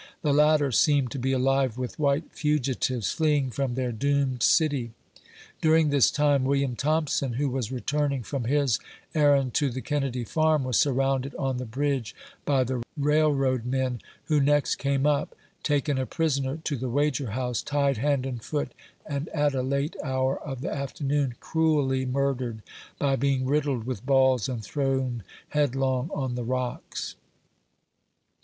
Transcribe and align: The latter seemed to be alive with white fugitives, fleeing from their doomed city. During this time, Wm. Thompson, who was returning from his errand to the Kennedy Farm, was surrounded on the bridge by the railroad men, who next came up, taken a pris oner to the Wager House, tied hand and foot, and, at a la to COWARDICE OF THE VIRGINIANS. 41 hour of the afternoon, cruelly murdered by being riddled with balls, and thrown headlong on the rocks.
The 0.23 0.33
latter 0.33 0.71
seemed 0.71 1.11
to 1.11 1.19
be 1.19 1.31
alive 1.31 1.77
with 1.77 1.99
white 1.99 2.31
fugitives, 2.31 3.11
fleeing 3.11 3.51
from 3.51 3.75
their 3.75 3.91
doomed 3.91 4.41
city. 4.41 4.93
During 5.61 5.91
this 5.91 6.09
time, 6.09 6.43
Wm. 6.43 6.75
Thompson, 6.75 7.33
who 7.33 7.47
was 7.47 7.71
returning 7.71 8.23
from 8.23 8.45
his 8.45 8.79
errand 9.13 9.53
to 9.53 9.69
the 9.69 9.79
Kennedy 9.79 10.23
Farm, 10.23 10.63
was 10.63 10.79
surrounded 10.79 11.35
on 11.35 11.57
the 11.57 11.65
bridge 11.67 12.15
by 12.45 12.63
the 12.63 12.81
railroad 12.97 13.63
men, 13.63 14.01
who 14.23 14.41
next 14.41 14.77
came 14.77 15.05
up, 15.05 15.35
taken 15.61 15.99
a 15.99 16.07
pris 16.07 16.39
oner 16.39 16.57
to 16.63 16.77
the 16.77 16.89
Wager 16.89 17.29
House, 17.33 17.61
tied 17.61 17.97
hand 17.97 18.25
and 18.25 18.41
foot, 18.41 18.71
and, 19.05 19.29
at 19.29 19.53
a 19.53 19.61
la 19.61 19.61
to 19.61 19.61
COWARDICE 19.61 19.63
OF 19.63 19.67
THE 19.69 19.75
VIRGINIANS. 19.75 19.93
41 20.01 20.11
hour 20.11 20.43
of 20.51 20.61
the 20.61 20.73
afternoon, 20.73 21.35
cruelly 21.39 22.05
murdered 22.07 22.63
by 22.97 23.15
being 23.15 23.45
riddled 23.45 23.83
with 23.83 24.03
balls, 24.07 24.49
and 24.49 24.63
thrown 24.63 25.21
headlong 25.51 26.09
on 26.11 26.33
the 26.33 26.43
rocks. 26.43 27.13